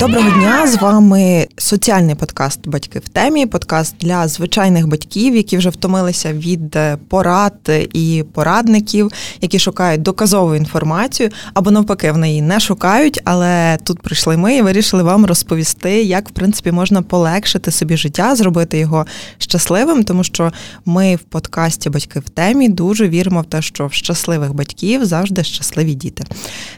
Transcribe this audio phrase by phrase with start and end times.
[0.00, 3.46] Доброго дня з вами соціальний подкаст Батьки в темі.
[3.46, 9.10] Подкаст для звичайних батьків, які вже втомилися від е, порад і порадників,
[9.40, 13.20] які шукають доказову інформацію, або навпаки, в неї не шукають.
[13.24, 18.36] Але тут прийшли ми і вирішили вам розповісти, як в принципі можна полегшити собі життя,
[18.36, 19.06] зробити його
[19.38, 20.52] щасливим, тому що
[20.84, 25.44] ми в подкасті Батьки в темі дуже віримо в те, що в щасливих батьків завжди
[25.44, 26.24] щасливі діти.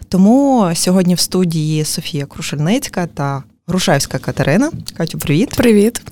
[0.09, 4.71] Тому сьогодні в студії Софія Крушельницька та Грушевська Катерина.
[4.97, 5.55] Катю, привіт.
[5.57, 6.03] Привіт.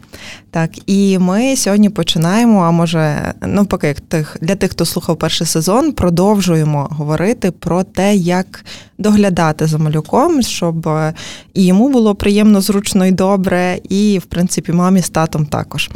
[0.53, 2.61] Так, і ми сьогодні починаємо.
[2.61, 8.65] А може, навпаки, тих для тих, хто слухав перший сезон, продовжуємо говорити про те, як
[8.99, 11.15] доглядати за малюком, щоб е,
[11.55, 15.91] і йому було приємно, зручно і добре, і в принципі мамі з татом також.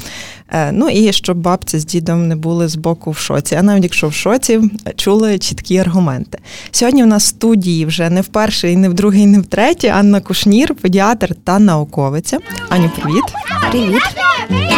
[0.53, 3.55] Е, ну і щоб бабця з дідом не були з боку в шоці.
[3.55, 4.61] А навіть якщо в шоці,
[4.97, 6.39] чули чіткі аргументи.
[6.71, 9.89] Сьогодні в нас в студії вже не в перший, не в другий, не в третій.
[9.89, 12.39] Анна Кушнір, педіатр та науковиця.
[12.69, 13.25] Аню, привіт.
[13.71, 14.03] Привіт.
[14.49, 14.69] There!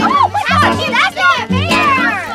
[0.00, 0.42] Oh, my
[0.90, 1.17] That's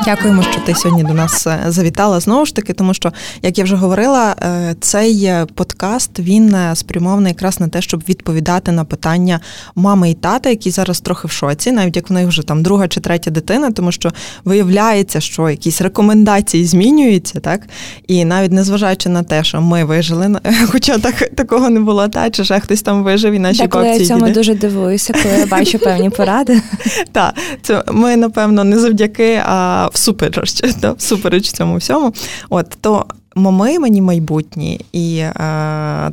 [0.05, 2.19] Дякуємо, що ти сьогодні до нас е, завітала.
[2.19, 7.31] Знову ж таки, тому що, як я вже говорила, е, цей е, подкаст він спрямований
[7.31, 9.39] якраз на те, щоб відповідати на питання
[9.75, 12.87] мами і тата, які зараз трохи в шоці, навіть як в них вже там друга
[12.87, 14.11] чи третя дитина, тому що
[14.45, 17.61] виявляється, що якісь рекомендації змінюються, так?
[18.07, 20.39] І навіть незважаючи на те, що ми вижили,
[20.71, 23.87] хоча так такого не було, та чи ще хтось там вижив і наші так, коли
[23.87, 26.61] я цьому дуже дивуюся, коли я бачу певні поради.
[27.11, 32.13] Так, це ми напевно не завдяки, а всупереч, да, всупереч цьому всьому.
[32.49, 33.05] От то
[33.35, 35.31] мами мені майбутні і е,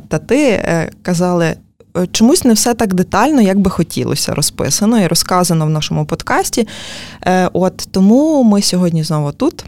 [0.07, 1.55] тати е, казали.
[2.11, 6.67] Чомусь не все так детально, як би хотілося, розписано і розказано в нашому подкасті.
[7.25, 9.65] Е, от тому ми сьогодні знову тут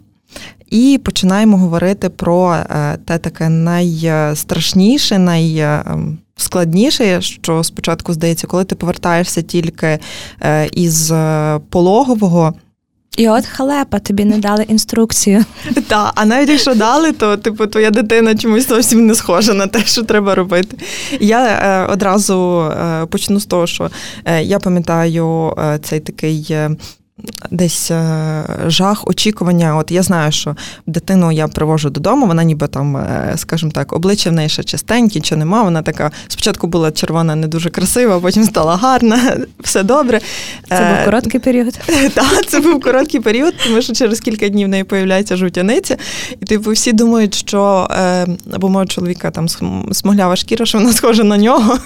[0.70, 9.42] і починаємо говорити про е, те таке найстрашніше, найскладніше, що спочатку здається, коли ти повертаєшся
[9.42, 10.00] тільки
[10.42, 11.14] е, із
[11.70, 12.54] пологового.
[13.18, 15.46] І от халепа, тобі не дали інструкцію.
[15.88, 19.86] Так, а навіть якщо дали, то типу твоя дитина чомусь зовсім не схожа на те,
[19.86, 20.78] що треба робити.
[21.20, 23.92] Я е, одразу е, почну з того, що
[24.26, 26.58] е, я пам'ятаю е, цей такий.
[27.52, 29.76] Десь е, жах, очікування.
[29.78, 30.56] От я знаю, що
[30.88, 35.22] дитину я привожу додому, вона ніби там, е, скажімо так, обличчя в неї ще чистенькі,
[35.22, 35.64] чи нема.
[35.64, 40.22] Вона така спочатку була червона, не дуже красива, потім стала гарна, все добре.
[40.70, 41.80] Це був е, короткий період.
[42.14, 45.98] Так, це був короткий період, тому що через кілька днів в неї появляється жовтяниця,
[46.42, 47.88] і типу всі думають, що
[48.54, 49.48] або мого чоловіка там
[49.92, 51.78] смоглява шкіра, що вона схожа на нього.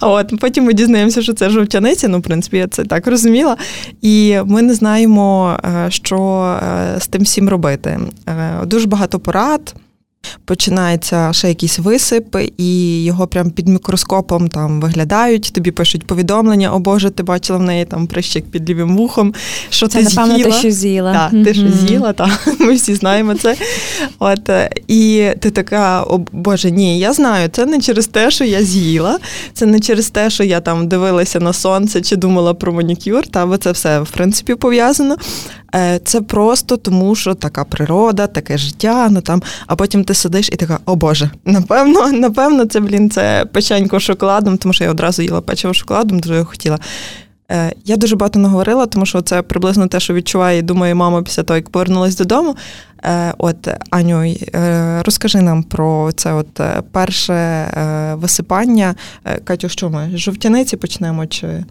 [0.00, 2.08] А от потім ми дізнаємося, що це жовтяниця.
[2.08, 3.56] Ну, в принципі, я це так розуміла.
[4.02, 7.98] І ми не знаємо, е, що е, з тим всім робити.
[8.28, 9.74] Е, дуже багато порад
[10.44, 16.78] починається ще якийсь висип, і його прям під мікроскопом там виглядають, тобі пишуть повідомлення, о
[16.78, 19.34] Боже, ти бачила в неї там прищик під лівим вухом.
[19.70, 20.50] що Це, ти напевно, з'їла.
[20.50, 21.12] ти що з'їла.
[21.12, 23.56] Так, ти що з'їла, так, ми всі знаємо це.
[24.18, 24.50] От,
[24.88, 29.18] І ти така, о Боже, ні, я знаю, це не через те, що я з'їла,
[29.52, 33.46] це не через те, що я там дивилася на сонце чи думала про манікюр, та,
[33.46, 35.16] бо це все в принципі пов'язано.
[35.74, 40.48] Е, це просто тому, що така природа, таке життя, ну там, а потім ти сидиш
[40.52, 45.22] і така, о Боже, напевно, напевно, це блін, це печенько шоколадом, тому що я одразу
[45.22, 46.78] їла печиво шоколадом, дуже хотіла.
[47.50, 51.22] Е, я дуже багато наговорила, тому що це приблизно те, що відчуває і думає мама
[51.22, 52.56] після того, як повернулась додому.
[53.04, 54.34] Е, от, Аню,
[55.04, 56.60] розкажи нам про це от
[56.92, 57.66] перше
[58.14, 58.94] висипання.
[59.44, 60.10] Катю, що ми?
[60.14, 61.26] Жовтяниці почнемо?
[61.26, 61.64] чи...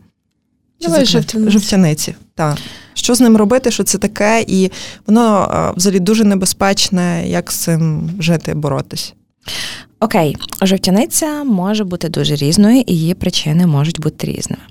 [0.82, 1.52] Давай жовтяниці.
[1.52, 2.16] жовтяниці.
[2.36, 2.58] Так.
[2.94, 4.72] Що з ним робити, що це таке, і
[5.08, 9.14] воно взагалі дуже небезпечне, як з цим жити, боротись.
[10.00, 14.62] Окей, жовтяниця може бути дуже різною, і її причини можуть бути різними.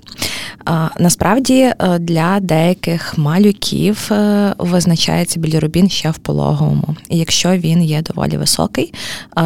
[0.99, 6.95] Насправді е, для деяких малюків е, визначається білірубін ще в пологовому.
[7.09, 8.93] І якщо він є доволі високий,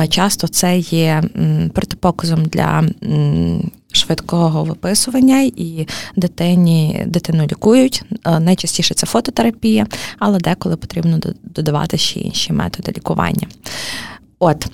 [0.09, 1.23] часто це є
[1.73, 2.83] протипоказом для
[3.91, 8.03] швидкого виписування, і дитині дитину лікують.
[8.25, 9.87] Е, найчастіше це фототерапія,
[10.19, 13.47] але деколи потрібно додавати ще інші методи лікування.
[14.39, 14.67] От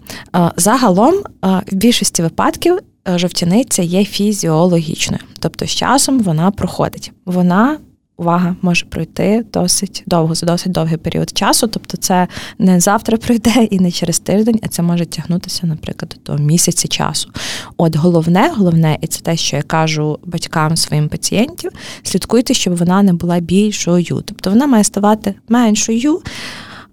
[0.55, 1.13] загалом,
[1.43, 2.79] в більшості випадків
[3.15, 7.11] жовтяниця є фізіологічною, тобто з часом вона проходить.
[7.25, 7.77] Вона
[8.17, 11.67] увага може пройти досить довго, за досить довгий період часу.
[11.67, 12.27] Тобто, це
[12.59, 17.29] не завтра пройде і не через тиждень, а це може тягнутися, наприклад, до місяця часу.
[17.77, 21.71] От головне, головне, і це те, що я кажу батькам своїм пацієнтів,
[22.03, 24.21] слідкуйте, щоб вона не була більшою.
[24.25, 26.21] Тобто вона має ставати меншою,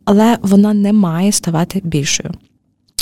[0.05, 2.35] але вона не має ставати більшою.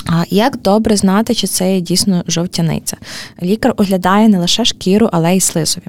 [0.06, 2.96] А як добре знати, чи це є дійсно жовтяниця?
[3.42, 5.86] Лікар оглядає не лише шкіру, але й слизові.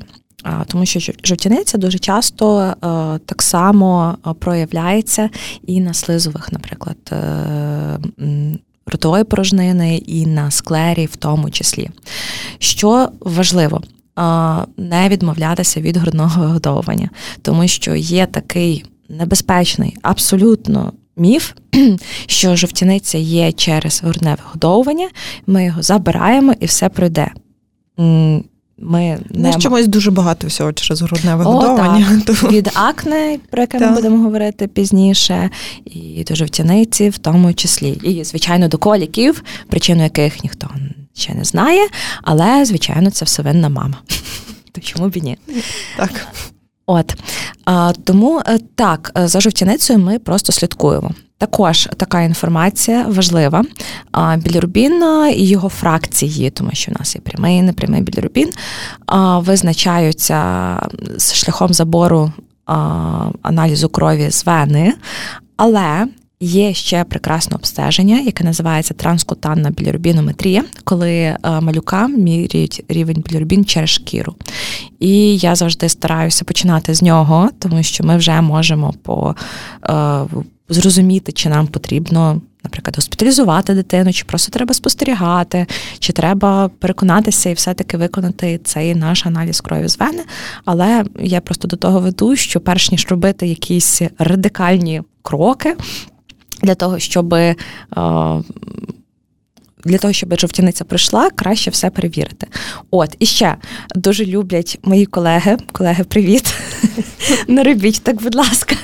[0.68, 2.76] Тому що жовтяниця дуже часто е,
[3.26, 5.30] так само е, проявляється
[5.68, 8.00] і на слизових, наприклад, е,
[8.86, 11.90] ротової порожнини, і на склері, в тому числі.
[12.60, 13.82] Що важливо,
[14.78, 17.10] не відмовлятися від грудного вигодовування,
[17.42, 21.52] тому що є такий небезпечний, абсолютно міф,
[22.28, 25.10] що жовтяниця є через грудне вигодовування,
[25.48, 27.32] ми його забираємо і все пройде.
[28.78, 32.22] Ми не ну, чомусь дуже багато всього через грудне вигодовування.
[32.22, 32.44] О, так.
[32.52, 33.90] Від акне, про яке так.
[33.90, 35.50] ми будемо говорити пізніше,
[35.86, 37.90] і до жовтяниці в тому числі.
[37.90, 40.70] І, звичайно, до коліків, причину яких ніхто
[41.14, 41.88] ще не знає,
[42.22, 43.98] але, звичайно, це все винна мама.
[44.72, 45.38] То чому б і ні?
[45.98, 46.28] Так.
[46.86, 47.16] От
[48.04, 51.12] тому е, так, е, за жовтяницею ми просто слідкуємо.
[51.38, 53.64] Також така інформація важлива.
[54.38, 55.04] Білірубін
[55.36, 58.52] і його фракції, тому що в нас є прямий і непрямий білірубін,
[59.38, 60.80] визначаються
[61.34, 62.32] шляхом забору
[63.42, 64.94] аналізу крові з вени,
[65.58, 66.08] але
[66.40, 73.90] Є ще прекрасне обстеження, яке називається транскутанна білірубінометрія, коли е, малюкам міряють рівень білірубін через
[73.90, 74.36] шкіру.
[75.00, 79.36] І я завжди стараюся починати з нього, тому що ми вже можемо по
[79.90, 80.26] е,
[80.70, 82.42] зрозуміти, чи нам потрібно.
[82.64, 85.66] Наприклад, госпіталізувати дитину, чи просто треба спостерігати,
[86.00, 90.24] чи треба переконатися і все-таки виконати цей наш аналіз крові з вени.
[90.66, 95.76] Але я просто до того веду, що перш ніж робити якісь радикальні кроки,
[96.64, 97.56] для того, щоб е,
[99.86, 102.48] для того, щоб жовтяниця прийшла, краще все перевірити.
[102.92, 103.56] От, і ще
[103.96, 106.54] дуже люблять мої колеги, колеги, привіт.
[107.48, 108.76] Не робіть так, будь ласка,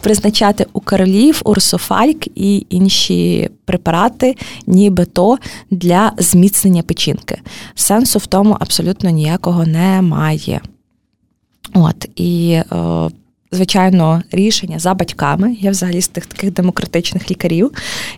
[0.00, 5.38] призначати у королів, урсофальк і інші препарати, нібито
[5.70, 7.40] для зміцнення печінки.
[7.74, 10.60] Сенсу в тому абсолютно ніякого немає.
[11.74, 12.64] От, і е,
[13.52, 15.56] звичайно, рішення за батьками.
[15.60, 17.72] Я взагалі з тих таких демократичних лікарів.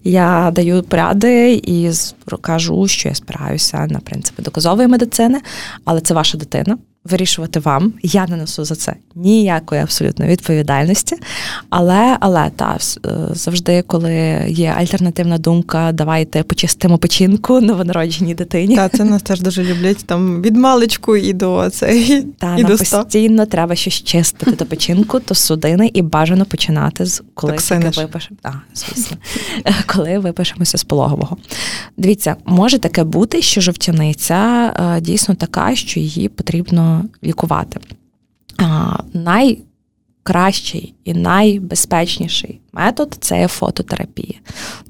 [0.05, 1.91] Я даю поради і
[2.41, 5.41] кажу, що я спираюся на принципи доказової медицини,
[5.85, 7.93] але це ваша дитина вирішувати вам.
[8.03, 11.17] Я не несу за це ніякої абсолютно відповідальності.
[11.71, 18.77] Але але та е, завжди, коли є альтернативна думка, давайте почистимо печінку новонародженій дитині.
[18.77, 22.23] Так, це нас теж дуже люблять там від маличку і до цей.
[22.39, 27.23] Та і до постійно треба щось чистити до печінку, то судини, і бажано починати з
[27.35, 28.39] коли випишемо.
[28.43, 29.17] А, звісно,
[29.87, 31.37] коли випишемося з пологового.
[31.97, 36.92] Дивіться, може таке бути, що жовтяниця е, дійсно така, що її потрібно
[37.25, 37.81] лікувати.
[39.13, 44.39] Найкращий і найбезпечніший метод це фототерапія.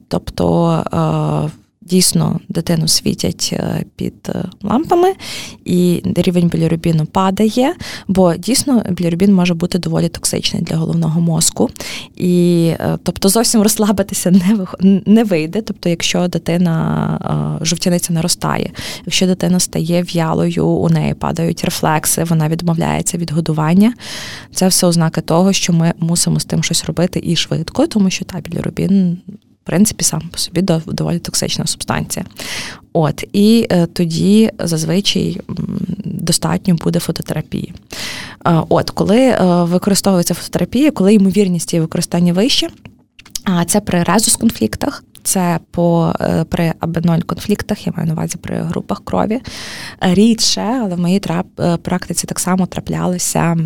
[0.08, 5.12] Тобто е, дійсно дитину світять е, під е, лампами,
[5.64, 7.74] і рівень білірубіну падає,
[8.08, 11.70] бо дійсно білірубін може бути доволі токсичний для головного мозку.
[12.16, 14.66] І е, тобто зовсім розслабитися не
[15.06, 15.62] не вийде.
[15.62, 18.70] Тобто, якщо дитина жовтяниця наростає,
[19.06, 23.94] якщо дитина стає в'ялою, у неї падають рефлекси, вона відмовляється від годування.
[24.54, 28.24] Це все ознаки того, що ми мусимо з тим щось робити і швидко, тому що
[28.24, 29.18] та білірубін
[29.64, 32.24] принципі, сам по собі доволі токсична субстанція.
[32.92, 35.40] От, І е, тоді зазвичай
[36.04, 37.74] достатньо буде фототерапії.
[38.46, 42.68] Е, от, Коли е, використовується фототерапія, коли ймовірність її використання вище,
[43.44, 46.12] а це при резус-конфліктах, це по
[46.48, 49.40] при АБ0 конфліктах, я маю на увазі при групах крові.
[50.00, 51.46] Рідше, але в моїй трап,
[51.82, 53.56] практиці так само траплялися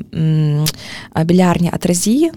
[1.25, 2.33] білярні атрезії,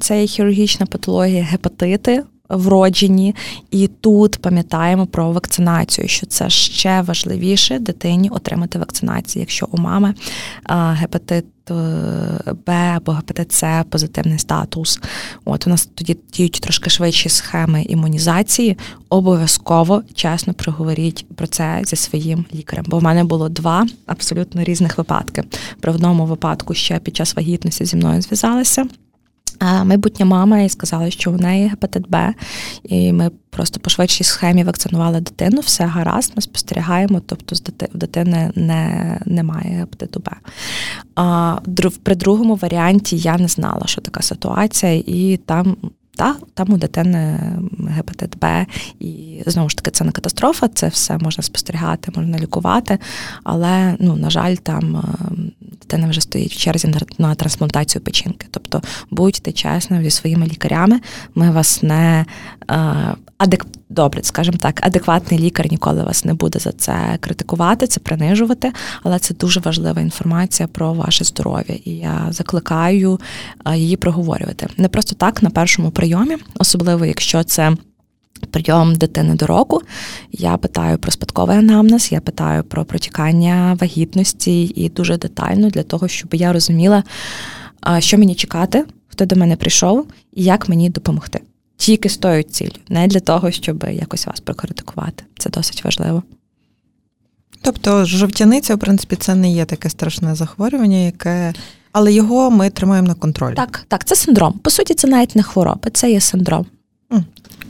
[0.00, 3.34] це хірургічна патологія, гепатити вроджені,
[3.70, 10.14] і тут пам'ятаємо про вакцинацію, що це ще важливіше дитині отримати вакцинацію, якщо у мами
[10.70, 11.44] гепатит.
[11.70, 15.00] Е, Б або гепатит С позитивний статус.
[15.44, 18.78] От у нас тоді діють трошки швидші схеми імунізації.
[19.08, 22.84] Обов'язково чесно проговоріть про це зі своїм лікарем.
[22.88, 25.44] Бо в мене було два абсолютно різних випадки.
[25.80, 28.86] При одному випадку ще під час вагітності зі мною зв'язалися
[29.60, 32.34] майбутня мама і сказала, що в неї гепатит Б,
[32.84, 37.56] і ми просто по швидшій схемі вакцинували дитину, все гаразд, ми спостерігаємо, тобто
[37.94, 40.30] в дитини не, немає гепатиту Б.
[41.16, 41.56] А
[42.02, 45.76] при другому варіанті я не знала, що така ситуація, і там
[46.18, 47.40] та там у дитини
[47.88, 48.66] гепатит Б,
[49.00, 52.98] і знову ж таки це не катастрофа, це все можна спостерігати, можна лікувати.
[53.44, 55.02] Але ну на жаль, там е,
[55.88, 58.46] дитина вже стоїть в черзі на трансплантацію печінки.
[58.50, 61.00] Тобто будьте чесними зі своїми лікарями.
[61.34, 62.24] Ми вас не
[62.70, 62.74] е,
[63.38, 63.66] адек...
[63.88, 69.18] добре, скажімо так, адекватний лікар ніколи вас не буде за це критикувати, це принижувати, але
[69.18, 73.20] це дуже важлива інформація про ваше здоров'я, і я закликаю
[73.74, 74.66] її проговорювати.
[74.76, 77.76] Не просто так на першому прийомі, особливо якщо це.
[78.50, 79.82] Прийом дитини до року.
[80.32, 86.08] Я питаю про спадковий анамнез, я питаю про протікання вагітності і дуже детально для того,
[86.08, 87.04] щоб я розуміла,
[87.98, 91.40] що мені чекати, хто до мене прийшов і як мені допомогти
[91.78, 95.24] тільки з тою ціллю, не для того, щоб якось вас прокритикувати.
[95.38, 96.22] Це досить важливо.
[97.62, 101.54] Тобто, жовтяниця, в принципі, це не є таке страшне захворювання, яке.
[101.92, 103.54] Але його ми тримаємо на контролі.
[103.54, 104.52] Так, так, це синдром.
[104.52, 106.66] По суті, це навіть не хвороба, це є синдром.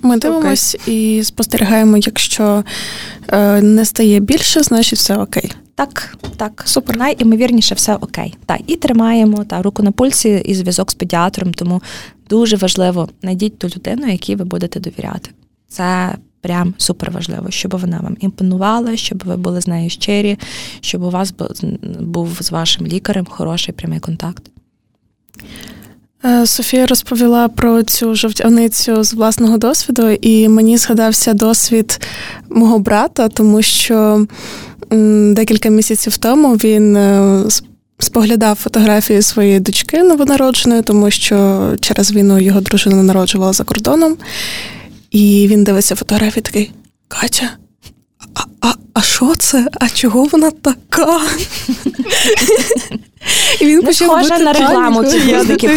[0.03, 2.65] Ми дивимось і спостерігаємо, якщо
[3.29, 5.53] е, не стає більше, значить все окей.
[5.75, 6.97] Так, так, супер.
[6.97, 8.35] Найімовірніше все окей.
[8.47, 11.55] Так, і тримаємо та руку на пульсі і зв'язок з педіатром.
[11.55, 11.83] Тому
[12.29, 15.31] дуже важливо знайдіть ту людину, якій ви будете довіряти.
[15.69, 20.39] Це прям супер важливо, щоб вона вам імпонувала, щоб ви були з нею щирі,
[20.81, 21.35] щоб у вас
[22.01, 24.43] був з вашим лікарем хороший прямий контакт.
[26.25, 32.01] Е, Софія розповіла про цю жовтяницю з власного досвіду, і мені згадався досвід
[32.51, 34.27] мого брата, тому що
[35.35, 37.45] декілька місяців тому він е,
[37.99, 44.17] споглядав фотографії своєї дочки новонародженої, тому що через війну його дружина народжувала за кордоном.
[45.11, 46.73] І він дивиться фотографії такий:
[47.09, 47.51] Катя,
[48.61, 49.67] а а, що це?
[49.81, 51.21] А чого вона така?
[53.61, 55.05] І він почав бути на рекламу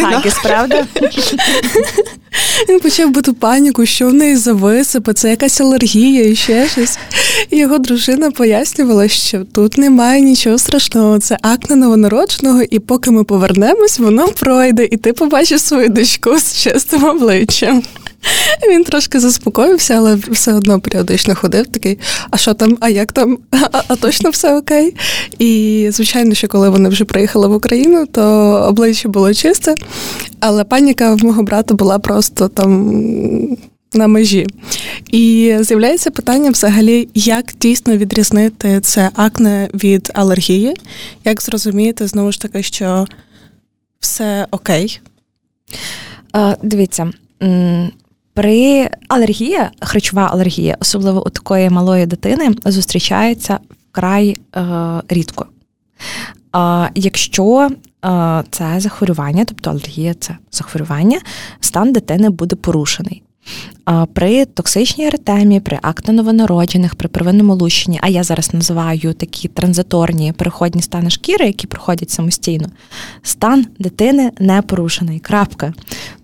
[0.02, 0.86] Хакіс, правда?
[2.68, 6.98] Він почав бути паніку, що в неї зависипи, це якась алергія і ще щось.
[7.50, 13.24] І його дружина пояснювала, що тут немає нічого страшного, це акне новонародженого, і поки ми
[13.24, 17.82] повернемось, воно пройде, і ти побачиш свою дочку з чистим обличчям.
[18.70, 21.98] Він трошки заспокоївся, але все одно періодично ходив такий,
[22.30, 24.96] а що там, а як там, а, а точно все окей?
[25.38, 28.22] І, звичайно, що коли вони вже приїхали в Україну, то
[28.68, 29.74] обличчя було чисте,
[30.40, 33.56] але паніка в мого брата була просто там.
[33.94, 34.46] На межі.
[35.10, 40.76] І з'являється питання взагалі, як дійсно відрізнити це акне від алергії,
[41.24, 43.06] як зрозуміти, знову ж таки, що
[44.00, 45.00] все окей?
[46.62, 47.10] Дивіться,
[48.34, 53.58] при алергії, харчова алергія, особливо у такої малої дитини, зустрічається
[53.90, 54.62] вкрай е,
[55.08, 55.46] рідко.
[56.52, 57.70] А якщо
[58.04, 61.20] е, це захворювання, тобто алергія це захворювання,
[61.60, 63.22] стан дитини буде порушений.
[64.12, 70.32] При токсичній еретемі, при акне новонароджених, при первинному лущенні, а я зараз називаю такі транзиторні
[70.32, 72.68] переходні стани шкіри, які проходять самостійно,
[73.22, 75.18] стан дитини не порушений.
[75.18, 75.72] Крапка.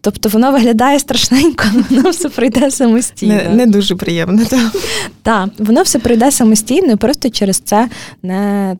[0.00, 3.34] Тобто воно виглядає страшненько, воно все пройде самостійно.
[3.34, 4.76] Не не дуже приємно, так.
[5.22, 7.88] Так, воно все пройде самостійно, і просто через це
[8.22, 8.76] не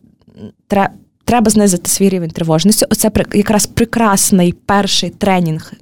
[0.67, 0.89] треба.
[1.25, 2.85] Треба знизити свій рівень тривожності.
[2.89, 5.73] Оце якраз прекрасний перший тренінг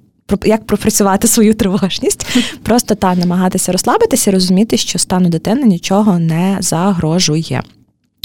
[0.46, 2.28] як пропрацювати свою тривожність,
[2.64, 7.64] просто та намагатися розслабитися, розуміти, що стану дитини нічого не загрожує.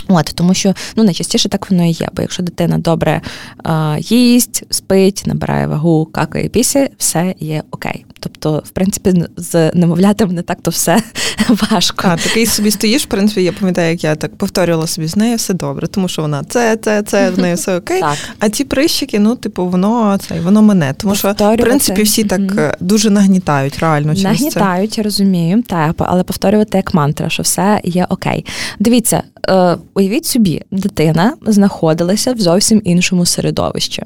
[0.08, 2.08] От, Тому що ну, найчастіше так воно і є.
[2.12, 3.20] Бо якщо дитина добре
[3.66, 8.04] е, їсть, спить, набирає вагу, какає пісі, все є окей.
[8.22, 11.02] Тобто, в принципі, з немовлятим не так то все
[11.70, 12.08] важко.
[12.08, 15.36] А такий собі стоїш, в принципі, я пам'ятаю, як я так повторювала собі з нею
[15.36, 18.00] все добре, тому що вона це, це, це, в неї все окей.
[18.00, 18.16] Так.
[18.38, 20.94] А ті прищики, ну, типу, воно це воно мене.
[20.96, 22.74] Тому що в принципі всі так mm-hmm.
[22.80, 25.02] дуже нагнітають, реально через Нагнітають, це.
[25.02, 28.46] розумію, так, але повторювати як мантра, що все є окей.
[28.78, 34.02] Дивіться, е, уявіть собі, дитина знаходилася в зовсім іншому середовищі.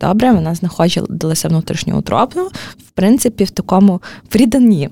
[0.00, 2.44] Добре, вона знаходилася внутрішньоутробно,
[2.86, 4.90] в принципі, в такому приданні.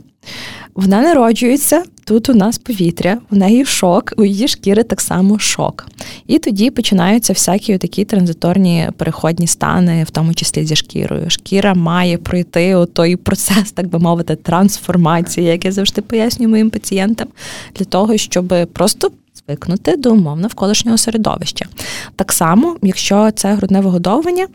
[0.75, 5.87] Вона народжується, тут у нас повітря, в неї шок, у її шкіри так само шок.
[6.27, 11.31] І тоді починаються всякі такі транзиторні переходні стани, в тому числі зі шкірою.
[11.31, 17.29] Шкіра має пройти той процес, так би мовити, трансформації, як я завжди пояснюю моїм пацієнтам,
[17.75, 19.11] для того, щоб просто
[19.47, 21.67] звикнути до умов навколишнього середовища.
[22.17, 24.47] Так само, якщо це грудне вигодовування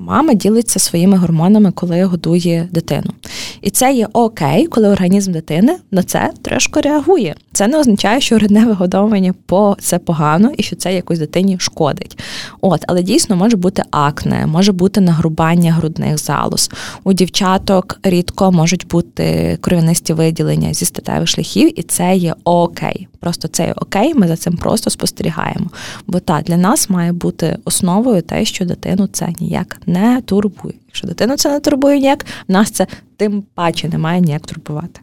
[0.00, 3.12] мама ділиться своїми гормонами, коли годує дитину.
[3.60, 7.34] І це є окей, коли організм дитини на це трошки реагує.
[7.52, 12.18] Це не означає, що грудне вигодовування по це погано і що це якось дитині шкодить.
[12.60, 16.70] От, але дійсно може бути акне, може бути нагрубання грудних залоз.
[17.04, 23.08] У дівчаток рідко можуть бути кров'янисті виділення зі статевих шляхів, і це є окей.
[23.20, 25.66] Просто це є окей, ми за цим просто спостерігаємо.
[26.06, 30.74] Бо так, для нас має бути основою те, що дитину це ніяк не турбує.
[30.86, 32.86] Якщо дитину це не турбує ніяк, нас це
[33.16, 35.00] тим паче не має ніяк турбувати.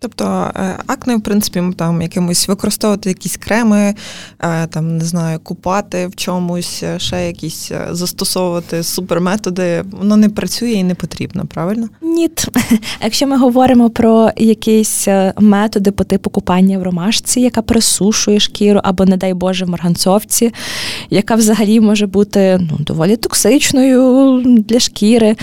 [0.00, 3.94] Тобто е, акне, в принципі, там якимось використовувати якісь креми,
[4.40, 10.70] е, там не знаю, купати в чомусь, е, ще якісь застосовувати суперметоди, воно не працює
[10.70, 11.88] і не потрібно, правильно?
[12.02, 12.30] Ні.
[13.02, 19.04] Якщо ми говоримо про якісь методи по типу купання в ромашці, яка присушує шкіру, або,
[19.04, 20.52] не дай Боже, в марганцовці,
[21.10, 25.36] яка взагалі може бути ну, доволі токсичною для шкіри.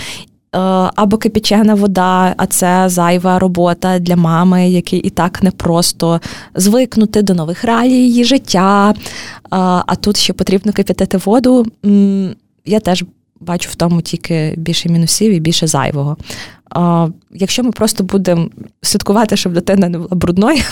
[0.54, 0.58] Е,
[0.96, 6.20] або кипячена вода, а це зайва робота для мами, який і так не просто
[6.54, 8.90] звикнути до нових реалій її життя.
[8.90, 8.94] Е,
[9.86, 11.66] а тут ще потрібно кипятити воду.
[12.64, 13.04] Я теж
[13.40, 16.16] бачу в тому тільки більше мінусів і більше зайвого.
[16.70, 18.48] А, Якщо ми просто будемо
[18.82, 20.62] слідкувати, щоб дитина не була брудною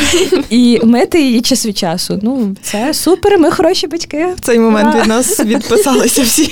[0.50, 4.26] і мити її час від часу, ну це супер, ми хороші батьки.
[4.36, 6.50] В цей момент від нас відписалися всі.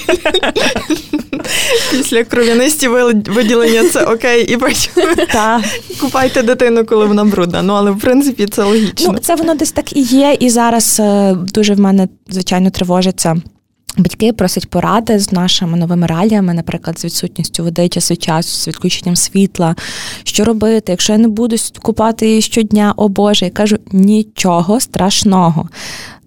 [1.90, 4.58] Після кров'янисті виділення це окей, і
[6.00, 7.62] купайте дитину, коли вона брудна.
[7.62, 9.12] Ну але в принципі це логічно.
[9.12, 13.36] Ну, Це воно десь так і є, і зараз е, дуже в мене звичайно тривожиться.
[13.96, 18.68] Батьки просять поради з нашими новими реаліями, наприклад, з відсутністю води час від часу, з
[18.68, 19.76] відключенням світла.
[20.24, 20.92] Що робити?
[20.92, 25.68] Якщо я не буду купати її щодня, о Боже, я кажу нічого страшного.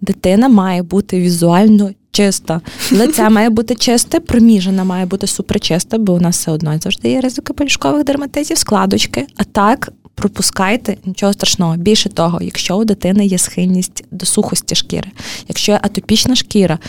[0.01, 2.61] Дитина має бути візуально чиста.
[2.91, 7.21] Лице має бути чисте, проміжена має бути суперчиста, бо у нас все одно завжди є
[7.21, 9.27] ризики полішкових дерматитів, складочки.
[9.37, 11.77] А так пропускайте нічого страшного.
[11.77, 15.11] Більше того, якщо у дитини є схильність до сухості шкіри,
[15.47, 16.79] якщо є атопічна шкіра,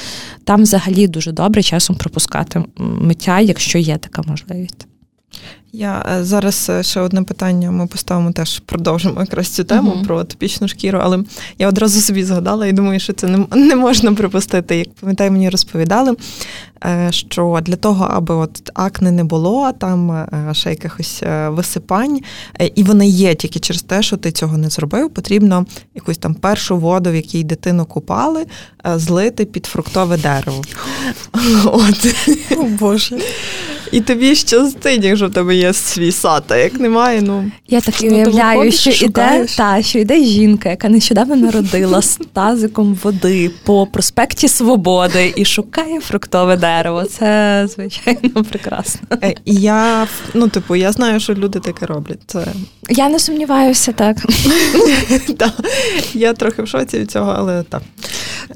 [0.44, 4.86] там взагалі дуже добре часом пропускати миття, якщо є така можливість.
[5.72, 7.70] Я е, зараз е, ще одне питання.
[7.70, 10.06] Ми поставимо теж продовжимо якраз цю тему uh-huh.
[10.06, 11.24] про топічну шкіру, але
[11.58, 14.76] я одразу собі згадала і думаю, що це не, не можна припустити.
[14.76, 16.16] Як пам'ятаю, мені розповідали,
[16.84, 22.20] е, що для того, аби от акне не було, там ще якихось висипань,
[22.74, 26.76] і вони є тільки через те, що ти цього не зробив, потрібно якусь там першу
[26.76, 28.46] воду, в якій дитину купали,
[28.84, 30.62] злити під фруктове дерево.
[31.64, 32.14] От.
[32.56, 33.18] О Боже.
[33.92, 38.02] І тобі щастить, якщо в тебе є свій сад, а як немає, ну я так
[38.02, 43.50] і ну, уявляю, що іде та що йде жінка, яка нещодавно народила з тазиком води
[43.64, 47.04] по проспекті Свободи і шукає фруктове дерево.
[47.04, 49.00] Це звичайно прекрасно.
[49.22, 52.20] Е, я ну, типу, я знаю, що люди таке роблять.
[52.26, 52.46] Це
[52.88, 54.16] я не сумніваюся, так.
[56.14, 57.82] Я трохи в шоці від цього, але так.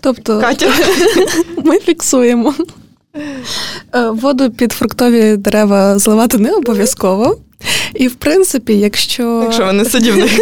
[0.00, 0.72] Тобто Катя,
[1.64, 2.54] ми фіксуємо.
[3.94, 7.38] Е, воду під фруктові дерева зливати не обов'язково.
[7.94, 9.42] І, в принципі, якщо.
[9.42, 10.30] Якщо вони садівник.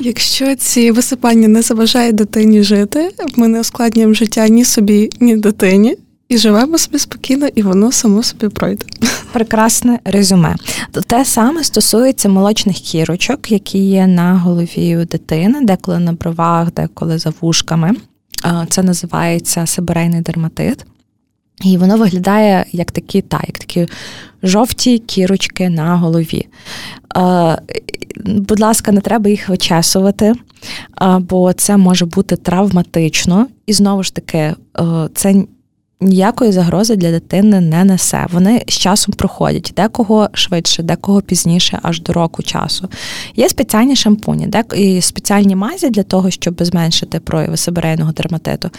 [0.00, 5.96] Якщо ці висипання не заважають дитині жити, ми не ускладнюємо життя ні собі, ні дитині.
[6.28, 8.86] І живемо собі спокійно, і воно само собі пройде.
[9.32, 10.56] Прекрасне резюме.
[11.06, 17.18] Те саме стосується молочних кірочок, які є на голові у дитини, деколи на бровах, деколи
[17.18, 17.92] за вушками.
[18.68, 20.86] Це називається сибирейний дерматит.
[21.62, 23.86] І воно виглядає як такі та, як такі
[24.42, 26.46] жовті кірочки на голові.
[28.24, 30.32] Будь ласка, не треба їх вичесувати,
[31.18, 33.46] бо це може бути травматично.
[33.66, 34.54] І знову ж таки,
[35.14, 35.44] це
[36.04, 38.26] ніякої загрози для дитини не несе.
[38.32, 42.88] Вони з часом проходять, декого швидше, декого пізніше, аж до року часу.
[43.36, 48.70] Є спеціальні шампуні, де і спеціальні мазі для того, щоб зменшити прояви сибирейного дерматиту.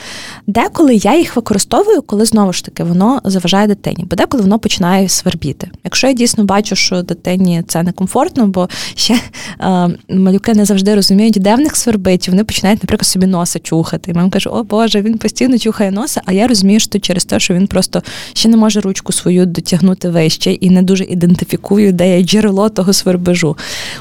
[0.47, 5.09] Деколи я їх використовую, коли знову ж таки воно заважає дитині, бо деколи воно починає
[5.09, 5.67] свербіти.
[5.83, 9.19] Якщо я дійсно бачу, що дитині це некомфортно, бо ще
[9.59, 14.11] е, малюки не завжди розуміють, де в них свербить, вони починають, наприклад, собі носа чухати.
[14.11, 17.39] І мама каже, о Боже, він постійно чухає носа, а я розумію, що через те,
[17.39, 18.01] що він просто
[18.34, 22.93] ще не може ручку свою дотягнути вище і не дуже ідентифікує, де є джерело того
[22.93, 23.58] свербежу.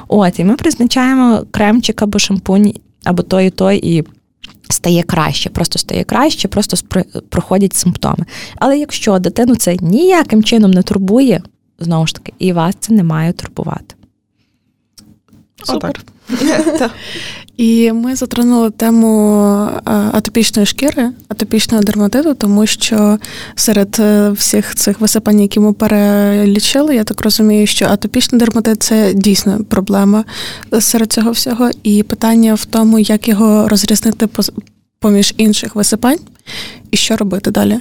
[0.08, 2.74] От, і ми призначаємо кремчик або шампунь,
[3.04, 4.04] або той, і той, і.
[4.70, 6.76] Стає краще, просто стає краще, просто
[7.28, 8.24] проходять симптоми.
[8.56, 11.42] Але якщо дитину це ніяким чином не турбує,
[11.78, 13.94] знову ж таки, і вас це не має турбувати.
[15.64, 16.04] Супер.
[17.56, 23.18] І ми затронули тему атопічної шкіри, атопічного дерматиту, тому що
[23.54, 29.14] серед е, всіх цих висипань, які ми перелічили, я так розумію, що атопічний дерматит це
[29.14, 30.24] дійсно проблема
[30.80, 31.70] серед цього всього.
[31.82, 34.28] І питання в тому, як його розрізнити
[34.98, 36.18] поміж інших висипань,
[36.90, 37.78] і що робити далі.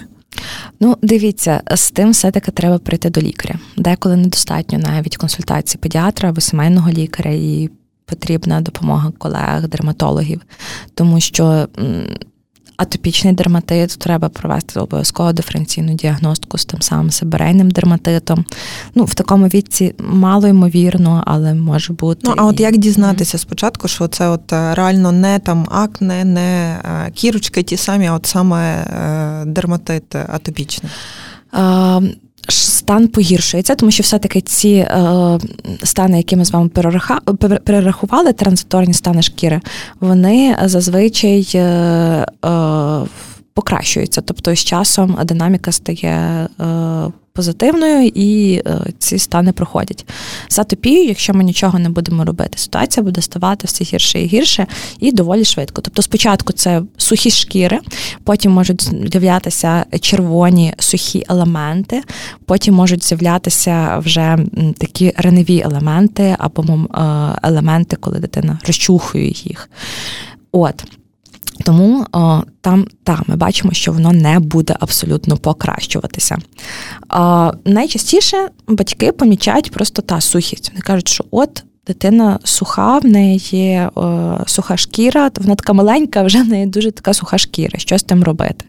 [0.79, 3.55] Ну, дивіться, з тим все-таки треба прийти до лікаря.
[3.77, 7.69] Деколи недостатньо навіть консультації педіатра або сімейного лікаря, і
[8.05, 10.41] потрібна допомога колег, дерматологів,
[10.95, 11.67] тому що
[12.77, 18.45] атопічний дерматит треба провести обов'язково диференційну діагностику з тим самим себерейним дерматитом.
[18.95, 22.21] Ну, в такому віці мало ймовірно, але може бути.
[22.23, 26.79] Ну, а от як дізнатися спочатку, що це от е, реально не там акне, не
[26.85, 30.91] е, кірочки ті самі, а от саме е, дерматит атопічний?
[32.49, 35.39] Стан погіршується, тому що все-таки ці е,
[35.83, 36.69] стани, які ми з вами
[37.63, 39.61] перерахували, транзиторні стани шкіри,
[39.99, 42.25] вони зазвичай е, е,
[43.53, 44.21] покращуються.
[44.21, 46.47] Тобто з часом динаміка стає.
[47.35, 50.05] Позитивною, і е, ці стани проходять.
[50.49, 54.67] З атопією, якщо ми нічого не будемо робити, ситуація буде ставати все гірше і гірше
[54.99, 55.81] і доволі швидко.
[55.81, 57.79] Тобто, спочатку це сухі шкіри,
[58.23, 62.01] потім можуть з'являтися червоні сухі елементи,
[62.45, 64.37] потім можуть з'являтися вже
[64.77, 66.99] такі раневі елементи або е,
[67.43, 69.69] елементи, коли дитина розчухує їх.
[70.51, 70.85] От.
[71.63, 76.37] Тому о, там та, ми бачимо, що воно не буде абсолютно покращуватися.
[77.09, 80.69] О, найчастіше батьки помічають просто та сухість.
[80.69, 86.23] Вони кажуть, що от дитина суха, в неї є о, суха шкіра, вона така маленька,
[86.23, 87.79] вже в неї дуже така суха шкіра.
[87.79, 88.65] Що з тим робити?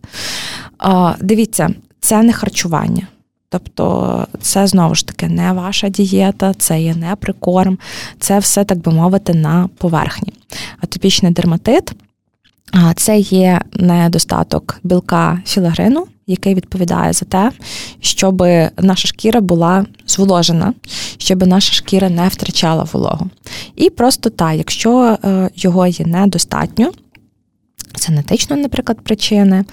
[0.79, 3.07] О, дивіться, це не харчування.
[3.49, 7.79] Тобто це знову ж таки не ваша дієта, це є не прикорм,
[8.19, 10.33] це все, так би мовити, на поверхні.
[10.81, 11.93] Атопічний дерматит
[12.97, 17.51] це є недостаток білка філагрину, який відповідає за те,
[18.01, 18.43] щоб
[18.79, 20.75] наша шкіра була зволожена,
[21.19, 23.31] щоб наша шкіра не втрачала вологу.
[23.77, 26.91] І просто так, якщо е, його є недостатньо,
[27.97, 29.65] Синетично, наприклад, причини,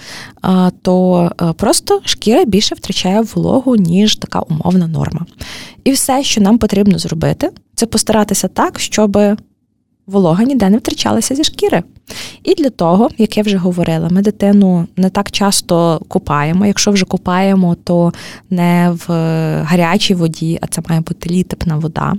[0.81, 5.25] то е, просто шкіра більше втрачає вологу, ніж така умовна норма.
[5.83, 9.17] І все, що нам потрібно зробити, це постаратися так, щоб
[10.07, 11.83] волога ніде не втрачалася зі шкіри.
[12.43, 16.65] І для того, як я вже говорила, ми дитину не так часто купаємо.
[16.65, 18.13] Якщо вже купаємо, то
[18.49, 19.11] не в
[19.63, 22.13] гарячій воді, а це має бути літепна вода.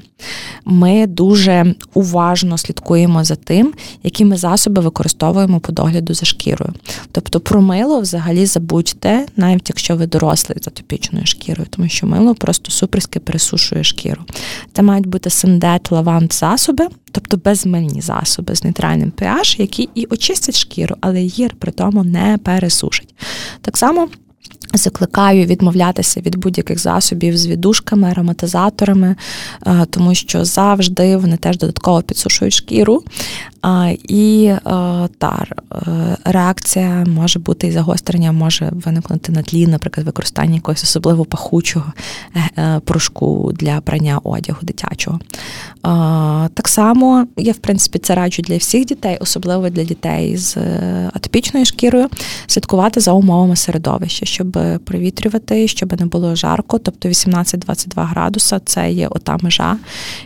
[0.64, 6.72] Ми дуже уважно слідкуємо за тим, які ми засоби використовуємо по догляду за шкірою.
[7.12, 12.34] Тобто про мило взагалі забудьте, навіть якщо ви дорослий з атопічною шкірою, тому що мило
[12.34, 14.22] просто суперськи пересушує шкіру.
[14.72, 20.58] Це мають бути сендет, лавант засоби, тобто безмильні засоби з нейтральним pH, які і очистять
[20.58, 23.14] шкіру, але її при тому не пересушать.
[23.60, 24.08] Так само.
[24.74, 29.16] Закликаю відмовлятися від будь-яких засобів з віддушками, ароматизаторами,
[29.66, 33.02] е, тому що завжди вони теж додатково підсушують шкіру.
[34.08, 34.60] І е,
[35.18, 41.24] та е, реакція може бути і загострення може виникнути на тлі, наприклад, використання якогось особливо
[41.24, 41.92] пахучого
[42.84, 45.20] порошку для прання одягу дитячого.
[46.54, 50.56] Так само я, в принципі, це раджу для всіх дітей, особливо для дітей з
[51.12, 52.08] атопічною шкірою,
[52.46, 59.08] слідкувати за умовами середовища, щоб провітрювати, щоб не було жарко, тобто 18-22 градуса це є
[59.08, 59.72] ота межа,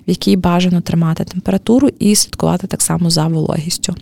[0.07, 3.95] в якій бажано тримати температуру і слідкувати так само за вологістю.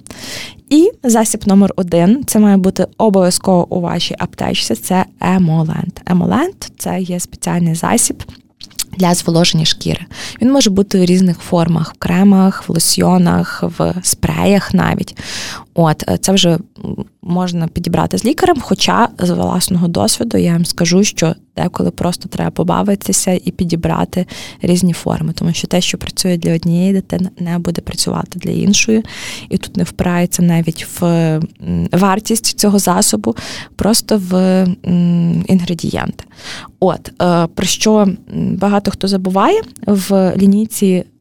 [0.71, 4.75] І засіб номер один це має бути обов'язково у вашій аптечці.
[4.75, 6.01] Це емолент.
[6.07, 8.23] Емолент це є спеціальний засіб
[8.99, 10.01] для зволоження шкіри.
[10.43, 15.17] Він може бути у різних формах: в кремах, в лосьйонах, в спреях навіть.
[15.75, 16.59] От це вже
[17.23, 18.57] можна підібрати з лікарем.
[18.61, 24.27] Хоча з власного досвіду я вам скажу, що деколи просто треба побавитися і підібрати
[24.63, 29.05] різні форми, тому що те, що працює для однієї дитини, не буде працювати для іншої,
[29.49, 31.41] і тут не впирається навіть в
[31.93, 33.37] вартість цього засобу,
[33.77, 34.67] просто в
[35.47, 36.25] інгредієнти.
[36.81, 41.14] От е, про що багато хто забуває в лінійці Е,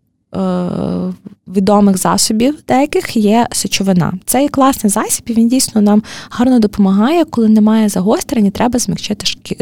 [1.47, 4.13] відомих засобів деяких є сечовина.
[4.25, 9.25] Це є класний засіб, і він дійсно нам гарно допомагає, коли немає загострення, треба змягчити
[9.25, 9.57] шкі...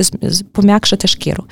[0.51, 1.43] пом'якшити шкіру.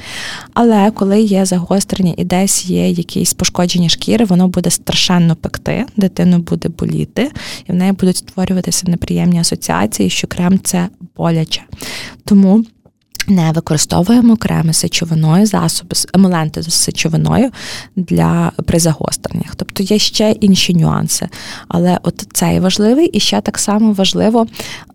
[0.54, 6.38] Але коли є загострення і десь є якісь пошкодження шкіри, воно буде страшенно пекти, дитину
[6.38, 7.32] буде боліти,
[7.70, 11.62] і в неї будуть створюватися неприємні асоціації, що крем це боляче.
[12.26, 12.66] Тому.
[13.30, 17.50] Не використовуємо креми з сечовиною, засоби емоленти з сечовиною
[17.96, 19.56] для при загостреннях.
[19.56, 21.28] Тобто є ще інші нюанси.
[21.68, 24.48] Але от цей важливий і ще так само важливо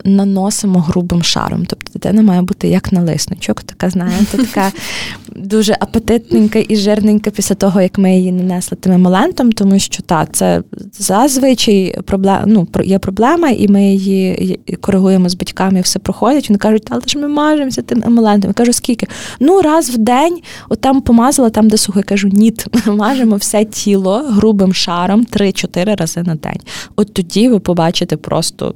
[0.05, 1.67] наносимо грубим шаром.
[1.67, 4.73] Тобто дитина має бути як налисничок, така, знаєте, така
[5.37, 10.27] дуже апетитненька і жирненька після того, як ми її нанесли тим емолентом, тому що та,
[10.27, 16.49] це зазвичай проблема, ну, є проблема, і ми її коригуємо з батьками, і все проходить.
[16.49, 18.51] Вони кажуть, але ж ми мажемося тим емолентом емолентом.
[18.51, 19.07] Я кажу, скільки?
[19.41, 21.99] Ну, раз в день, от там помазала, там, де сухо.
[21.99, 22.55] Я кажу, ні,
[22.87, 26.61] мажемо все тіло грубим шаром 3-4 рази на день.
[26.97, 28.75] От тоді ви побачите просто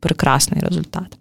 [0.00, 1.18] прекрасний результат.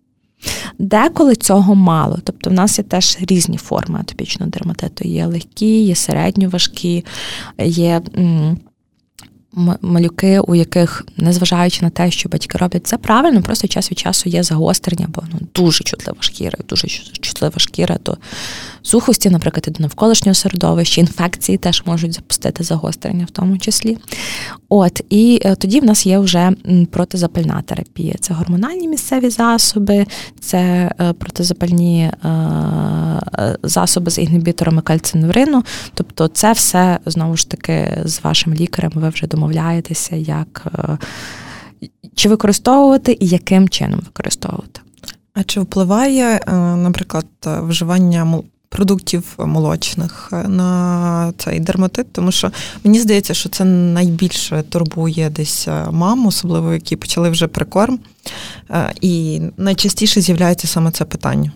[0.80, 5.08] Деколи цього мало, тобто в нас є теж різні форми атопічного дерматиту.
[5.08, 7.06] Є легкі, є середньоважкі,
[7.60, 8.02] є
[9.82, 14.30] малюки, у яких, незважаючи на те, що батьки роблять це правильно, просто час від часу
[14.30, 16.88] є загострення, бо ну, дуже чутлива шкіра, дуже
[17.22, 18.18] чутлива шкіра, то
[18.84, 23.98] сухості, наприклад, і до навколишнього середовища, інфекції теж можуть запустити загострення в тому числі.
[24.70, 26.52] От, І е, тоді в нас є вже
[26.92, 28.16] протизапальна терапія.
[28.20, 30.06] Це гормональні місцеві засоби,
[30.40, 32.12] це е, протизапальні е,
[33.64, 35.64] засоби з інгібіторами кальцинурину.
[35.94, 40.68] Тобто, це все знову ж таки з вашим лікарем ви вже домовляєтеся, як
[42.16, 44.80] чи використовувати і яким чином використовувати.
[45.34, 46.40] А чи впливає,
[46.78, 52.52] наприклад, вживання продуктів молочних е, на цей дерматит, тому що
[52.84, 58.00] мені здається, що це найбільше турбує десь е, мам, особливо які почали вже прикорм,
[58.70, 61.52] е, і найчастіше з'являється саме це питання.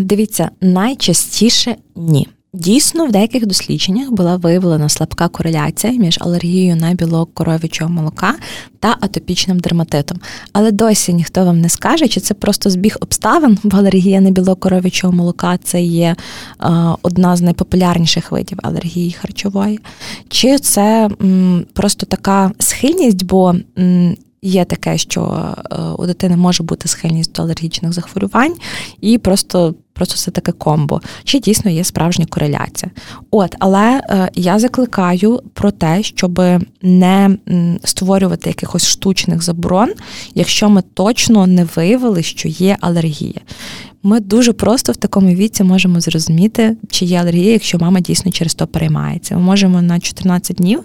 [0.00, 2.28] Дивіться, найчастіше ні.
[2.54, 8.34] Дійсно, в деяких дослідженнях була виявлена слабка кореляція між алергією на білок коров'ячого молока
[8.80, 10.18] та атопічним дерматитом.
[10.52, 14.60] Але досі ніхто вам не скаже, чи це просто збіг обставин, бо алергія на білок
[14.60, 16.16] коров'ячого молока це є
[16.62, 16.68] е,
[17.02, 19.80] одна з найпопулярніших видів алергії харчової,
[20.28, 26.62] чи це м, просто така схильність, бо м, Є таке, що е, у дитини може
[26.62, 28.54] бути схильність до алергічних захворювань,
[29.00, 31.00] і просто просто це таке комбо.
[31.24, 32.92] Чи дійсно є справжня кореляція?
[33.30, 36.40] От, але е, я закликаю про те, щоб
[36.82, 37.36] не
[37.84, 39.92] створювати якихось штучних заборон,
[40.34, 43.40] якщо ми точно не виявили, що є алергія.
[44.02, 48.54] Ми дуже просто в такому віці можемо зрозуміти, чи є алергія, якщо мама дійсно через
[48.54, 49.34] то переймається.
[49.34, 50.80] Ми можемо на 14 днів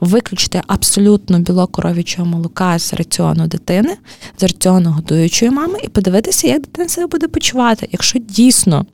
[0.00, 3.96] виключити абсолютно білок коров'ячого молока з раціону дитини,
[4.38, 7.88] з раціону годуючої мами, і подивитися, як дитина себе буде почувати.
[7.92, 8.86] Якщо дійсно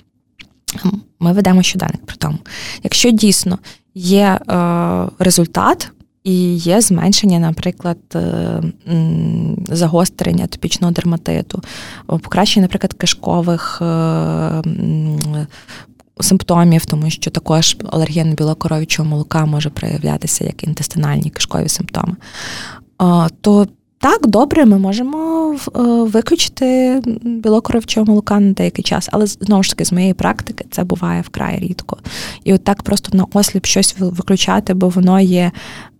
[1.20, 2.38] ми ведемо щоденник при тому,
[2.82, 3.58] якщо дійсно
[3.94, 4.38] є е,
[5.18, 5.90] результат,
[6.26, 8.62] і є зменшення, наприклад, е,
[9.68, 11.62] загострення топічного дерматиту,
[12.06, 14.62] покращення, наприклад, кишкових е,
[16.20, 22.16] симптомів, тому що також алергія на білокоровічого молока може проявлятися як інтестинальні кишкові симптоми.
[23.40, 23.66] То
[23.98, 29.85] так, добре, ми можемо е, виключити білок молока на деякий час, але знову ж таки,
[29.85, 31.98] з моєї практики, це буває вкрай рідко.
[32.44, 35.52] І от так просто на осліп щось виключати, бо воно є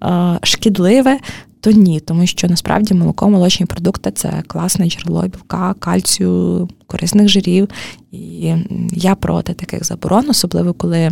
[0.04, 1.18] е, шкідливе,
[1.61, 7.68] то ні, тому що насправді молоко, молочні продукти це класне джерело білка, кальцію, корисних жирів.
[8.12, 8.54] І
[8.92, 11.11] я проти таких заборон, особливо коли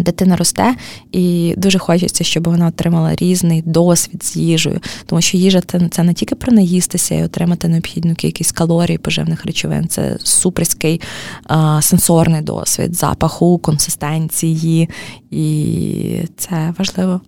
[0.00, 0.74] Дитина росте,
[1.12, 6.14] і дуже хочеться, щоб вона отримала різний досвід з їжею, тому що їжа це не
[6.14, 11.00] тільки про наїстися і отримати необхідну кількість калорій, поживних речовин, це суперський
[11.44, 14.88] а, сенсорний досвід, запаху, консистенції,
[15.30, 17.20] і це важливо.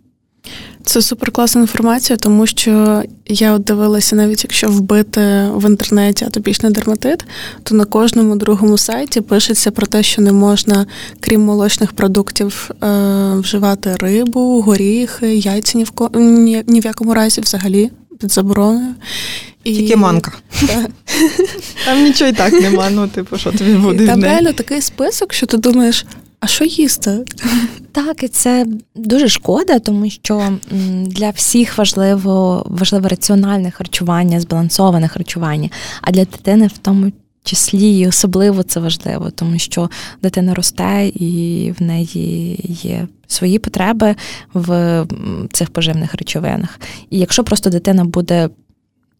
[0.85, 5.21] Це суперкласна інформація, тому що я от дивилася, навіть якщо вбити
[5.53, 7.25] в інтернеті атопічний дерматит,
[7.63, 10.85] то на кожному другому сайті пишеться про те, що не можна,
[11.19, 16.09] крім молочних продуктів, е, вживати рибу, горіхи, яйця ні в ко...
[16.13, 18.93] ні, ні в якому разі взагалі під забороною.
[19.63, 19.75] І...
[19.75, 20.31] Тільки манка.
[21.85, 24.07] Там нічого і так нема, ну типу, що тобі буде.
[24.07, 26.05] Там реально такий список, що ти думаєш.
[26.39, 27.25] А що їсти?
[27.91, 30.57] Так, і це дуже шкода, тому що
[31.05, 35.69] для всіх важливо важливе раціональне харчування, збалансоване харчування,
[36.01, 37.11] а для дитини в тому
[37.43, 39.89] числі і особливо це важливо, тому що
[40.21, 44.15] дитина росте і в неї є свої потреби
[44.53, 45.05] в
[45.51, 46.79] цих поживних речовинах.
[47.09, 48.49] І якщо просто дитина буде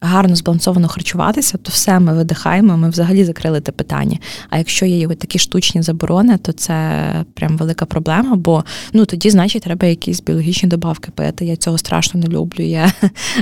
[0.02, 4.18] гарно збалансовано харчуватися, то все ми видихаємо, ми взагалі закрили те питання.
[4.50, 7.02] А якщо є такі штучні заборони, то це
[7.34, 11.46] прям велика проблема, бо ну тоді, значить, треба якісь біологічні добавки пити.
[11.46, 12.64] Я цього страшно не люблю.
[12.64, 12.94] Я,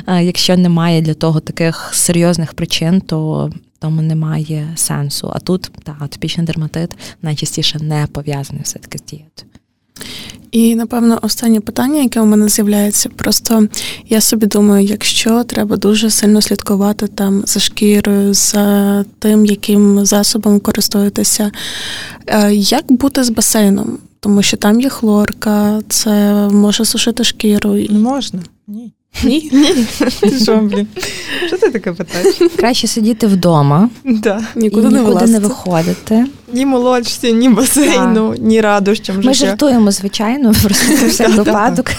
[0.21, 5.31] Якщо немає для того таких серйозних причин, то тому немає сенсу.
[5.33, 9.51] А тут та атопічний дерматит найчастіше не пов'язаний все таки з дієтою.
[10.51, 13.67] І напевно останнє питання, яке у мене з'являється, просто
[14.10, 20.60] я собі думаю, якщо треба дуже сильно слідкувати там за шкірою, за тим, яким засобом
[20.60, 21.51] користуєтеся,
[22.27, 23.97] е, як бути з басейном?
[24.19, 27.73] Тому що там є хлорка, це може сушити шкіру.
[27.73, 28.39] Не можна.
[28.67, 28.93] Ні.
[29.23, 29.49] Ні?
[29.53, 29.86] Ні.
[30.41, 30.88] Що, блін?
[31.47, 32.36] Що ти таке питаєш?
[32.57, 34.43] Краще сидіти вдома Да.
[34.55, 35.39] Нікуди і не нікуди не вилазити.
[35.39, 36.25] виходити.
[36.53, 39.33] Ні молодшці, ні басейну, ні радощам Ми життя.
[39.33, 41.91] жартуємо, звичайно, просто про всяк випадок.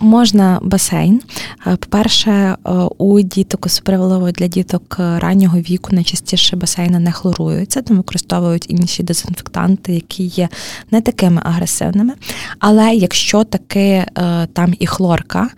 [0.00, 1.20] Можна басейн.
[1.64, 2.56] По-перше,
[2.98, 9.92] у діток, особливо для діток раннього віку, найчастіше басейни не хлоруються, тому використовують інші дезінфектанти,
[9.94, 10.48] які є
[10.90, 12.12] не такими агресивними.
[12.58, 14.06] Але якщо таки е,
[14.52, 15.48] там і хлорка,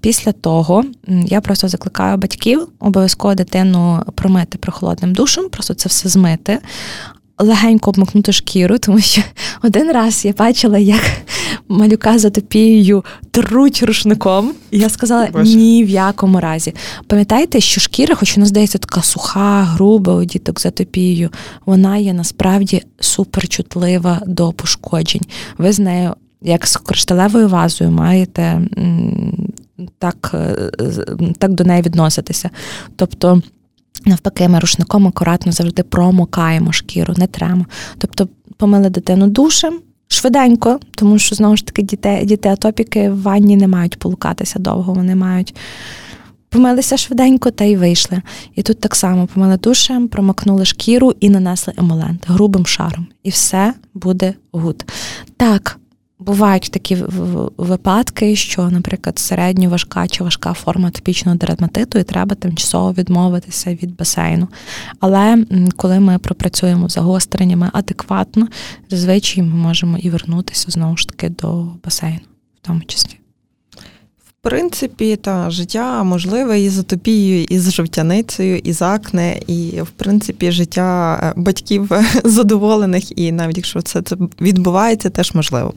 [0.00, 6.58] Після того я просто закликаю батьків обов'язково дитину промити прохолодним душем, просто це все змити,
[7.38, 9.22] легенько обмакнути шкіру, тому що
[9.62, 11.02] один раз я бачила, як
[11.68, 14.54] малюка з атопією труть рушником.
[14.70, 16.74] І я сказала ні в якому разі.
[17.06, 21.30] Пам'ятаєте, що шкіра, хоч вона здається така суха, груба у діток з атопією,
[21.66, 25.22] вона є насправді суперчутлива до пошкоджень.
[25.58, 26.14] Ви з нею.
[26.44, 28.60] Як з кришталевою вазою маєте
[30.02, 30.70] так, е,
[31.38, 32.50] так до неї відноситися.
[32.96, 33.42] Тобто,
[34.06, 37.66] навпаки, ми рушником акуратно завжди промокаємо шкіру, не тремо.
[37.98, 39.80] Тобто, помили дитину душем.
[40.08, 44.92] Швиденько, тому що знову ж таки діти, діти атопіки в ванні не мають полоскатися довго,
[44.92, 45.54] вони мають
[46.48, 48.22] помилися швиденько та й вийшли.
[48.54, 53.06] І тут так само помили душем, промакнули шкіру і нанесли емолент грубим шаром.
[53.22, 54.84] І все буде good.
[55.36, 55.78] Так,
[56.22, 56.96] бувають такі
[57.56, 63.96] випадки, що, наприклад, середньо важка чи важка форма атопічного дерматиту, і треба тимчасово відмовитися від
[63.96, 64.48] басейну.
[65.00, 65.44] Але
[65.76, 68.48] коли ми пропрацюємо загостреннями адекватно,
[68.90, 72.20] зазвичай ми можемо і вернутися знову ж таки до басейну,
[72.62, 73.21] в тому числі.
[74.44, 79.90] Принципі, та життя можливе і з атопією, і з жовтяницею, і з акне, і в
[79.90, 81.90] принципі життя е, батьків
[82.24, 85.74] задоволених, і навіть якщо це, це відбувається, теж можливо.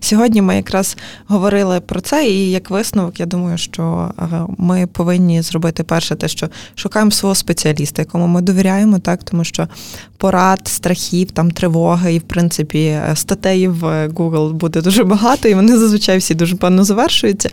[0.00, 4.24] Сьогодні ми якраз говорили про це, і як висновок, я думаю, що е,
[4.58, 9.68] ми повинні зробити перше те, що шукаємо свого спеціаліста, якому ми довіряємо, так тому що
[10.16, 15.54] порад, страхів, там тривоги, і в принципі е, статей в Google буде дуже багато, і
[15.54, 17.50] вони зазвичай всі дуже певно завершуються.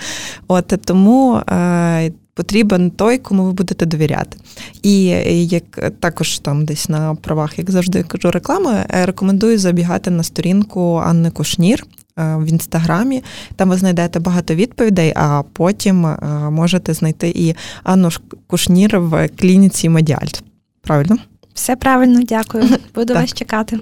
[0.56, 4.38] От тому е, потрібен той, кому ви будете довіряти.
[4.84, 5.04] І
[5.48, 11.02] як також там десь на правах, як завжди кажу, реклами, е, рекомендую забігати на сторінку
[11.06, 11.84] Анни Кушнір.
[12.20, 13.24] е, В інстаграмі
[13.56, 16.18] там ви знайдете багато відповідей, а потім е,
[16.52, 18.10] можете знайти і Анну
[18.48, 20.44] Кушнір в клініці Медіальт.
[20.82, 21.18] Правильно?
[21.54, 22.63] Все правильно, дякую.
[22.96, 23.80] Буду вас чекати.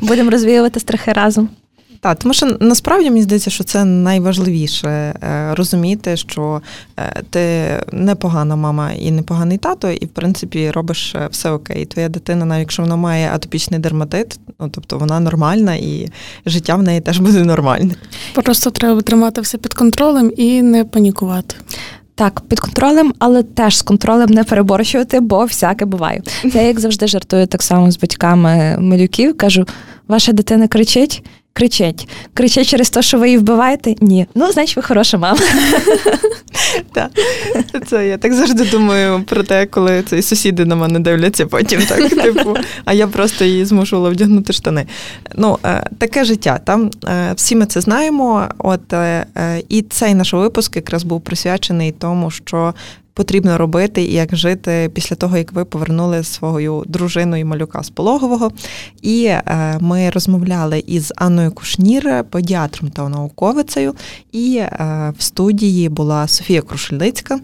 [0.00, 1.48] Будемо розвіювати страхи разом.
[2.00, 6.62] Так, тому що насправді мені здається, що це найважливіше е, розуміти, що
[6.96, 11.84] е, ти непогана мама і непоганий тато, і в принципі робиш е, все окей.
[11.84, 16.08] Твоя дитина, навіть якщо вона має атопічний дерматит, ну тобто вона нормальна і
[16.46, 17.94] життя в неї теж буде нормальне.
[18.34, 21.56] Просто треба тримати все під контролем і не панікувати.
[22.14, 26.22] Так, під контролем, але теж з контролем не переборщувати, бо всяке буває.
[26.44, 29.36] Я як завжди жартую так само з батьками малюків.
[29.36, 29.66] Кажу,
[30.08, 31.22] ваша дитина кричить.
[31.56, 32.08] Кричить.
[32.34, 33.94] Кричить через те, що ви її вбиваєте?
[34.00, 34.26] Ні.
[34.34, 35.38] Ну, значить, ви хороша мама.
[36.92, 37.10] Так.
[37.86, 42.08] Це я так завжди думаю про те, коли ці сусіди на мене дивляться потім, так,
[42.22, 44.86] типу, а я просто її змушувала вдягнути штани.
[45.34, 46.60] Ну, е, таке життя.
[46.64, 48.48] Там е, всі ми це знаємо.
[48.58, 49.26] От е,
[49.68, 52.74] і цей наш випуск якраз був присвячений тому, що.
[53.16, 57.90] Потрібно робити і як жити після того, як ви повернули свою дружину і малюка з
[57.90, 58.52] пологового.
[59.02, 63.94] І е, ми розмовляли із Анною Кушнір, педіатром та науковицею.
[64.32, 67.40] І е, в студії була Софія Крушельницька.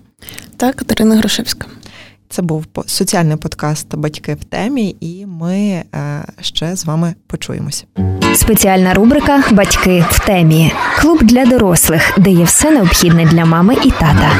[0.56, 1.66] та Катерина Грошевська.
[2.33, 5.85] Це був соціальний подкаст Батьки в темі, і ми е,
[6.40, 7.85] ще з вами почуємося.
[8.35, 10.73] Спеціальна рубрика Батьки в темі.
[11.01, 14.31] Клуб для дорослих, де є все необхідне для мами і тата.